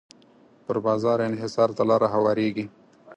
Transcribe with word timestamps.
پر 0.65 0.77
بازار 0.85 1.17
انحصار 1.29 1.69
ته 1.77 1.83
لاره 1.89 2.07
هواریږي. 2.15 2.65